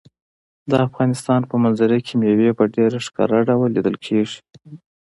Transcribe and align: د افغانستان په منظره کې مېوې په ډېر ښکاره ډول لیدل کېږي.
د 0.69 0.71
افغانستان 0.87 1.41
په 1.49 1.55
منظره 1.63 1.97
کې 2.05 2.13
مېوې 2.21 2.49
په 2.59 2.63
ډېر 2.75 2.91
ښکاره 3.05 3.39
ډول 3.49 3.69
لیدل 3.75 3.95
کېږي. 4.05 4.39